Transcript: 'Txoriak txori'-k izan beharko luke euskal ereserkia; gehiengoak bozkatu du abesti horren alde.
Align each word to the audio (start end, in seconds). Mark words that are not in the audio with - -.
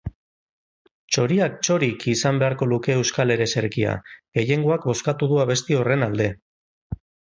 'Txoriak 1.09 1.59
txori'-k 1.67 2.07
izan 2.13 2.41
beharko 2.43 2.69
luke 2.71 2.95
euskal 3.01 3.33
ereserkia; 3.35 3.93
gehiengoak 4.39 4.89
bozkatu 4.93 5.31
du 5.35 5.39
abesti 5.45 5.79
horren 5.83 6.09
alde. 6.11 6.33